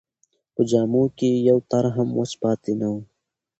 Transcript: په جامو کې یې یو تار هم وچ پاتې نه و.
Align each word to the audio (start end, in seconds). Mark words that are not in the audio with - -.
په 0.53 0.61
جامو 0.69 1.03
کې 1.17 1.27
یې 1.33 1.39
یو 1.49 1.57
تار 1.69 1.85
هم 1.95 2.09
وچ 2.19 2.31
پاتې 2.41 2.71
نه 2.79 2.87
و. 2.93 2.95